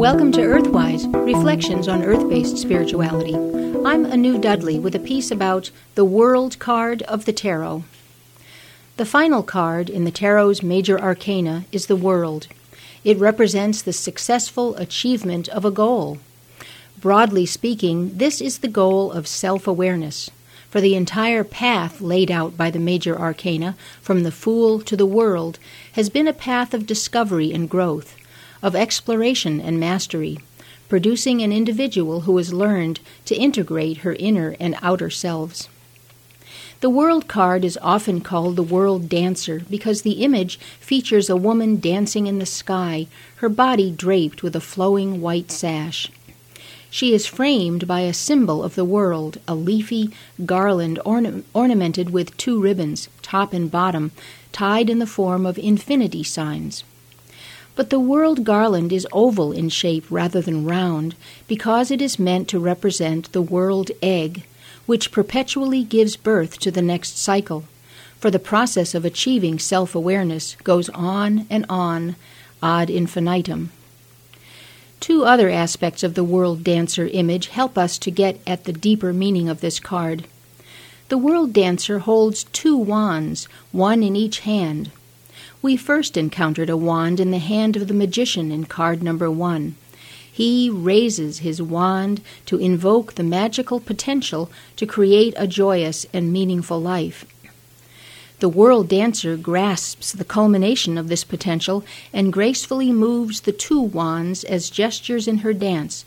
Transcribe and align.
Welcome 0.00 0.32
to 0.32 0.40
Earthwise 0.40 1.12
Reflections 1.26 1.86
on 1.86 2.02
Earth 2.02 2.26
based 2.26 2.56
Spirituality. 2.56 3.34
I'm 3.84 4.06
Anu 4.06 4.38
Dudley 4.38 4.78
with 4.78 4.94
a 4.94 4.98
piece 4.98 5.30
about 5.30 5.70
the 5.94 6.06
World 6.06 6.58
card 6.58 7.02
of 7.02 7.26
the 7.26 7.34
Tarot. 7.34 7.84
The 8.96 9.04
final 9.04 9.42
card 9.42 9.90
in 9.90 10.04
the 10.04 10.10
Tarot's 10.10 10.62
major 10.62 10.98
arcana 10.98 11.66
is 11.70 11.84
the 11.84 11.96
World. 11.96 12.46
It 13.04 13.18
represents 13.18 13.82
the 13.82 13.92
successful 13.92 14.74
achievement 14.76 15.50
of 15.50 15.66
a 15.66 15.70
goal. 15.70 16.18
Broadly 16.98 17.44
speaking, 17.44 18.16
this 18.16 18.40
is 18.40 18.60
the 18.60 18.68
goal 18.68 19.12
of 19.12 19.26
self 19.26 19.66
awareness. 19.66 20.30
For 20.70 20.80
the 20.80 20.94
entire 20.94 21.44
path 21.44 22.00
laid 22.00 22.30
out 22.30 22.56
by 22.56 22.70
the 22.70 22.78
major 22.78 23.20
arcana, 23.20 23.76
from 24.00 24.22
the 24.22 24.32
Fool 24.32 24.80
to 24.80 24.96
the 24.96 25.04
World, 25.04 25.58
has 25.92 26.08
been 26.08 26.26
a 26.26 26.32
path 26.32 26.72
of 26.72 26.86
discovery 26.86 27.52
and 27.52 27.68
growth 27.68 28.16
of 28.62 28.76
exploration 28.76 29.60
and 29.60 29.80
mastery, 29.80 30.38
producing 30.88 31.40
an 31.40 31.52
individual 31.52 32.22
who 32.22 32.36
has 32.36 32.52
learned 32.52 33.00
to 33.24 33.36
integrate 33.36 33.98
her 33.98 34.14
inner 34.14 34.56
and 34.58 34.76
outer 34.82 35.10
selves. 35.10 35.68
The 36.80 36.90
World 36.90 37.28
card 37.28 37.64
is 37.64 37.78
often 37.82 38.22
called 38.22 38.56
the 38.56 38.62
World 38.62 39.08
Dancer 39.08 39.62
because 39.68 40.00
the 40.00 40.24
image 40.24 40.58
features 40.80 41.28
a 41.28 41.36
woman 41.36 41.78
dancing 41.78 42.26
in 42.26 42.38
the 42.38 42.46
sky, 42.46 43.06
her 43.36 43.50
body 43.50 43.90
draped 43.90 44.42
with 44.42 44.56
a 44.56 44.60
flowing 44.62 45.20
white 45.20 45.50
sash. 45.50 46.10
She 46.90 47.14
is 47.14 47.26
framed 47.26 47.86
by 47.86 48.00
a 48.00 48.14
symbol 48.14 48.64
of 48.64 48.74
the 48.74 48.84
world, 48.84 49.38
a 49.46 49.54
leafy 49.54 50.10
garland 50.44 50.98
orna- 51.04 51.42
ornamented 51.54 52.10
with 52.10 52.36
two 52.36 52.60
ribbons, 52.60 53.08
top 53.22 53.52
and 53.52 53.70
bottom, 53.70 54.10
tied 54.50 54.90
in 54.90 54.98
the 54.98 55.06
form 55.06 55.46
of 55.46 55.58
infinity 55.58 56.24
signs. 56.24 56.82
But 57.80 57.88
the 57.88 57.98
world 57.98 58.44
garland 58.44 58.92
is 58.92 59.08
oval 59.10 59.52
in 59.52 59.70
shape 59.70 60.04
rather 60.10 60.42
than 60.42 60.66
round 60.66 61.14
because 61.48 61.90
it 61.90 62.02
is 62.02 62.18
meant 62.18 62.46
to 62.48 62.58
represent 62.58 63.32
the 63.32 63.40
world 63.40 63.90
egg, 64.02 64.44
which 64.84 65.10
perpetually 65.10 65.82
gives 65.82 66.14
birth 66.14 66.58
to 66.58 66.70
the 66.70 66.82
next 66.82 67.16
cycle. 67.16 67.64
For 68.18 68.30
the 68.30 68.38
process 68.38 68.94
of 68.94 69.06
achieving 69.06 69.58
self 69.58 69.94
awareness 69.94 70.56
goes 70.62 70.90
on 70.90 71.46
and 71.48 71.64
on 71.70 72.16
ad 72.62 72.90
infinitum. 72.90 73.70
Two 75.00 75.24
other 75.24 75.48
aspects 75.48 76.02
of 76.02 76.12
the 76.12 76.22
world 76.22 76.62
dancer 76.62 77.06
image 77.06 77.46
help 77.46 77.78
us 77.78 77.96
to 78.00 78.10
get 78.10 78.42
at 78.46 78.64
the 78.64 78.74
deeper 78.74 79.14
meaning 79.14 79.48
of 79.48 79.62
this 79.62 79.80
card. 79.80 80.26
The 81.08 81.16
world 81.16 81.54
dancer 81.54 82.00
holds 82.00 82.44
two 82.44 82.76
wands, 82.76 83.46
one 83.72 84.02
in 84.02 84.16
each 84.16 84.40
hand. 84.40 84.90
We 85.62 85.76
first 85.76 86.16
encountered 86.16 86.70
a 86.70 86.76
wand 86.76 87.20
in 87.20 87.32
the 87.32 87.38
hand 87.38 87.76
of 87.76 87.86
the 87.86 87.94
magician 87.94 88.50
in 88.50 88.64
card 88.64 89.02
number 89.02 89.30
one. 89.30 89.76
He 90.32 90.70
raises 90.70 91.40
his 91.40 91.60
wand 91.60 92.22
to 92.46 92.56
invoke 92.56 93.14
the 93.14 93.22
magical 93.22 93.78
potential 93.78 94.50
to 94.76 94.86
create 94.86 95.34
a 95.36 95.46
joyous 95.46 96.06
and 96.14 96.32
meaningful 96.32 96.80
life. 96.80 97.26
The 98.38 98.48
world 98.48 98.88
dancer 98.88 99.36
grasps 99.36 100.12
the 100.12 100.24
culmination 100.24 100.96
of 100.96 101.08
this 101.08 101.24
potential 101.24 101.84
and 102.10 102.32
gracefully 102.32 102.90
moves 102.90 103.42
the 103.42 103.52
two 103.52 103.82
wands 103.82 104.44
as 104.44 104.70
gestures 104.70 105.28
in 105.28 105.38
her 105.38 105.52
dance, 105.52 106.06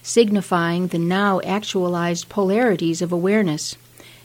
signifying 0.00 0.86
the 0.86 0.98
now 0.98 1.40
actualized 1.40 2.28
polarities 2.28 3.02
of 3.02 3.10
awareness 3.10 3.74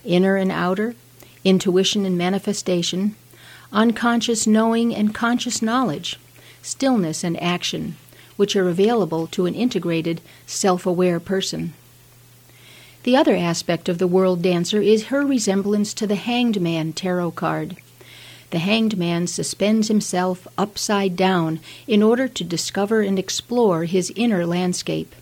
inner 0.05 0.35
and 0.35 0.51
outer, 0.51 0.95
intuition 1.43 2.05
and 2.05 2.17
manifestation, 2.17 3.15
unconscious 3.71 4.47
knowing 4.47 4.95
and 4.95 5.13
conscious 5.13 5.61
knowledge, 5.61 6.19
stillness 6.61 7.23
and 7.23 7.41
action, 7.41 7.95
which 8.35 8.55
are 8.55 8.69
available 8.69 9.27
to 9.27 9.45
an 9.45 9.55
integrated, 9.55 10.21
self 10.45 10.85
aware 10.85 11.19
person. 11.19 11.73
The 13.03 13.15
other 13.15 13.35
aspect 13.35 13.87
of 13.87 13.99
the 13.99 14.07
world 14.07 14.41
dancer 14.41 14.81
is 14.81 15.05
her 15.05 15.25
resemblance 15.25 15.93
to 15.93 16.07
the 16.07 16.15
Hanged 16.15 16.59
Man 16.59 16.93
tarot 16.93 17.31
card. 17.31 17.77
The 18.49 18.59
Hanged 18.59 18.97
Man 18.97 19.27
suspends 19.27 19.87
himself 19.87 20.47
upside 20.57 21.15
down 21.15 21.59
in 21.87 22.01
order 22.03 22.27
to 22.27 22.43
discover 22.43 23.01
and 23.01 23.17
explore 23.19 23.85
his 23.85 24.11
inner 24.15 24.45
landscape. 24.45 25.15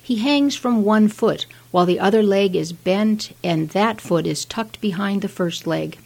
He 0.00 0.16
hangs 0.16 0.54
from 0.54 0.84
one 0.84 1.08
foot 1.08 1.46
while 1.72 1.86
the 1.86 1.98
other 1.98 2.22
leg 2.22 2.54
is 2.54 2.72
bent 2.72 3.32
and 3.42 3.70
that 3.70 4.00
foot 4.00 4.26
is 4.26 4.44
tucked 4.44 4.80
behind 4.80 5.22
the 5.22 5.28
first 5.28 5.66
leg. 5.66 5.98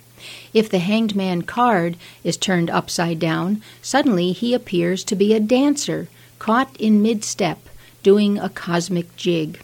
If 0.53 0.69
the 0.69 0.79
hanged 0.79 1.15
man 1.15 1.43
card 1.43 1.97
is 2.25 2.37
turned 2.37 2.71
upside 2.71 3.19
down, 3.19 3.63
suddenly 3.81 4.33
he 4.33 4.55
appears 4.55 5.05
to 5.05 5.17
be 5.17 5.35
a 5.35 5.41
dancer 5.41 6.09
caught 6.39 6.75
in 6.79 7.03
mid 7.03 7.25
step, 7.25 7.59
doing 8.03 8.39
a 8.39 8.49
cosmic 8.49 9.15
jig. 9.17 9.61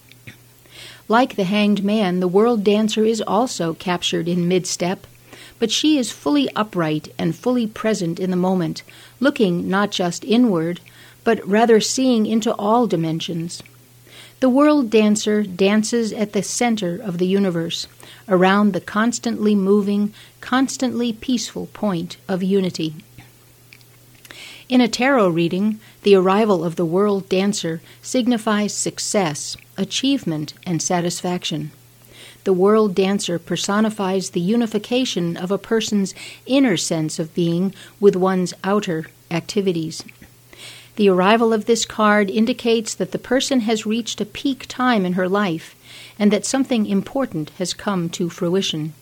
Like 1.09 1.37
the 1.37 1.45
hanged 1.45 1.85
man, 1.85 2.21
the 2.21 2.29
world 2.29 2.65
dancer 2.65 3.05
is 3.05 3.21
also 3.21 3.75
captured 3.75 4.29
in 4.29 4.49
mid 4.49 4.67
step, 4.67 5.07
but 5.59 5.71
she 5.71 5.99
is 5.99 6.11
fully 6.11 6.49
upright 6.55 7.13
and 7.19 7.35
fully 7.35 7.67
present 7.67 8.21
in 8.21 8.31
the 8.31 8.37
moment, 8.37 8.83
looking 9.21 9.69
not 9.69 9.91
just 9.91 10.25
inward, 10.25 10.81
but 11.25 11.47
rather 11.49 11.81
seeing 11.81 12.27
into 12.27 12.55
all 12.55 12.87
dimensions. 12.87 13.63
The 14.41 14.51
world 14.51 14.91
dancer 14.91 15.43
dances 15.43 16.13
at 16.13 16.35
the 16.35 16.43
center 16.43 17.01
of 17.01 17.17
the 17.17 17.27
universe, 17.27 17.87
around 18.29 18.75
the 18.75 18.83
constantly 18.83 19.55
moving, 19.55 20.13
constantly 20.43 21.15
peaceful 21.15 21.67
point 21.73 22.19
of 22.29 22.43
unity. 22.43 22.97
In 24.69 24.83
a 24.83 24.89
tarot 24.89 25.31
reading, 25.31 25.81
the 26.03 26.17
arrival 26.17 26.65
of 26.65 26.77
the 26.77 26.85
world 26.85 27.31
dancer 27.31 27.81
signifies 28.03 28.75
success, 28.75 29.57
achievement, 29.79 30.53
and 30.67 30.83
satisfaction. 30.83 31.71
The 32.45 32.53
world 32.53 32.95
dancer 32.95 33.39
personifies 33.39 34.31
the 34.31 34.41
unification 34.41 35.37
of 35.39 35.51
a 35.51 35.59
person's 35.59 36.15
inner 36.45 36.77
sense 36.77 37.19
of 37.19 37.35
being 37.35 37.75
with 38.01 38.17
one's 38.17 38.53
outer 38.63 39.07
activities. 39.31 40.05
The 40.97 41.11
arrival 41.11 41.53
of 41.53 41.67
this 41.67 41.85
card 41.85 42.31
indicates 42.31 42.95
that 42.95 43.13
the 43.13 43.19
person 43.19 43.61
has 43.61 43.85
reached 43.85 44.19
a 44.23 44.25
peak 44.25 44.65
time 44.67 45.05
in 45.05 45.13
her 45.13 45.29
life 45.29 45.77
and 46.19 46.33
that 46.33 46.47
something 46.47 46.87
important 46.87 47.51
has 47.59 47.75
come 47.75 48.09
to 48.11 48.31
fruition. 48.31 48.95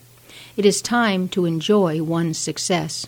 It 0.56 0.66
is 0.66 0.82
time 0.82 1.28
to 1.28 1.47
enjoy 1.47 2.03
one's 2.03 2.37
success. 2.37 3.06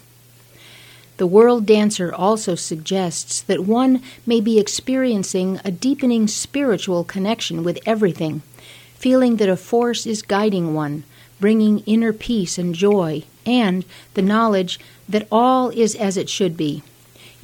The 1.16 1.26
World 1.26 1.66
Dancer 1.66 2.14
also 2.14 2.54
suggests 2.54 3.40
that 3.40 3.66
one 3.66 4.02
may 4.24 4.40
be 4.40 4.60
experiencing 4.60 5.58
a 5.64 5.72
deepening 5.72 6.28
spiritual 6.28 7.02
connection 7.02 7.64
with 7.64 7.80
everything, 7.86 8.42
feeling 8.94 9.36
that 9.38 9.48
a 9.48 9.56
force 9.56 10.06
is 10.06 10.22
guiding 10.22 10.74
one, 10.74 11.02
bringing 11.40 11.80
inner 11.80 12.12
peace 12.12 12.56
and 12.56 12.72
joy, 12.72 13.24
and 13.44 13.84
the 14.14 14.22
knowledge 14.22 14.78
that 15.08 15.26
all 15.32 15.70
is 15.70 15.96
as 15.96 16.16
it 16.16 16.28
should 16.28 16.56
be 16.56 16.84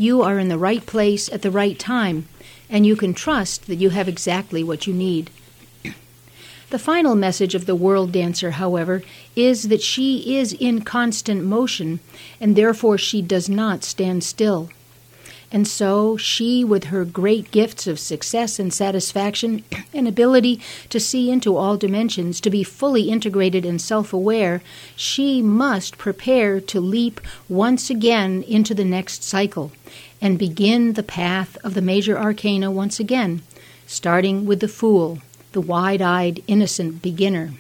you 0.03 0.21
are 0.21 0.41
in 0.41 0.49
the 0.49 0.59
right 0.59 0.85
place 0.85 1.29
at 1.33 1.43
the 1.43 1.51
right 1.51 1.79
time, 1.79 2.27
and 2.69 2.85
you 2.85 2.97
can 2.97 3.15
trust 3.15 3.67
that 3.69 3.77
you 3.77 3.91
have 3.91 4.09
exactly 4.09 4.65
what 4.65 4.85
you 4.85 4.93
need. 4.93 5.31
The 6.71 6.79
final 6.79 7.15
message 7.15 7.55
of 7.55 7.67
the 7.67 7.77
world 7.77 8.11
dancer, 8.11 8.53
however, 8.53 9.03
is 9.37 9.69
that 9.69 9.81
she 9.81 10.37
is 10.37 10.55
in 10.55 10.81
constant 10.81 11.45
motion, 11.45 12.01
and 12.41 12.57
therefore 12.57 12.99
she 12.99 13.23
does 13.23 13.49
not 13.49 13.85
stand 13.85 14.25
still. 14.25 14.71
And 15.53 15.69
so 15.69 16.17
she, 16.17 16.65
with 16.65 16.85
her 16.85 17.05
great 17.05 17.51
gifts 17.51 17.87
of 17.87 18.01
success 18.01 18.59
and 18.59 18.73
satisfaction 18.73 19.63
and 19.95 20.09
ability 20.09 20.61
to 20.89 20.99
see 20.99 21.31
into 21.31 21.59
all 21.59 21.77
dimensions, 21.77 22.41
to 22.41 22.51
be 22.51 22.65
fully 22.65 23.11
integrated 23.11 23.67
and 23.67 23.79
self 23.79 24.15
aware, 24.15 24.63
she 24.97 25.43
must 25.43 25.99
prepare 25.99 26.59
to 26.59 26.81
leap 26.81 27.21
once 27.51 27.91
again 27.91 28.43
into 28.45 28.75
the 28.75 28.85
next 28.85 29.23
cycle 29.23 29.73
and 30.23 30.39
begin 30.39 30.95
the 30.95 31.03
path 31.03 31.59
of 31.63 31.75
the 31.75 31.83
major 31.83 32.19
arcana 32.19 32.71
once 32.71 32.99
again, 32.99 33.43
starting 33.87 34.47
with 34.47 34.61
the 34.61 34.69
Fool, 34.69 35.19
the 35.53 35.61
wide 35.61 36.01
eyed, 36.01 36.43
innocent 36.47 37.03
beginner. 37.03 37.53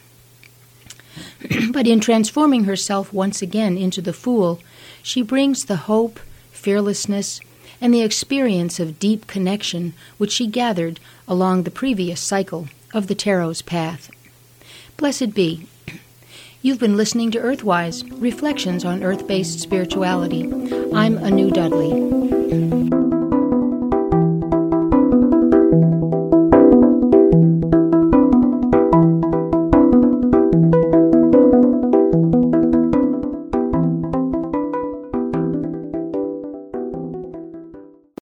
but 1.72 1.86
in 1.86 2.00
transforming 2.00 2.64
herself 2.64 3.12
once 3.12 3.42
again 3.42 3.76
into 3.76 4.00
the 4.00 4.14
Fool, 4.14 4.60
she 5.02 5.20
brings 5.20 5.66
the 5.66 5.76
hope, 5.76 6.18
fearlessness, 6.52 7.40
and 7.82 7.92
the 7.92 8.00
experience 8.00 8.78
of 8.78 9.00
deep 9.00 9.26
connection 9.26 9.92
which 10.16 10.30
she 10.30 10.46
gathered 10.46 11.00
along 11.26 11.64
the 11.64 11.70
previous 11.70 12.20
cycle 12.20 12.68
of 12.94 13.08
the 13.08 13.14
Tarot's 13.14 13.60
path. 13.60 14.08
Blessed 14.96 15.34
be. 15.34 15.66
You've 16.62 16.78
been 16.78 16.96
listening 16.96 17.32
to 17.32 17.40
Earthwise 17.40 18.08
Reflections 18.22 18.84
on 18.84 19.02
Earth 19.02 19.26
based 19.26 19.58
Spirituality. 19.58 20.44
I'm 20.94 21.18
Anu 21.18 21.50
Dudley. 21.50 23.01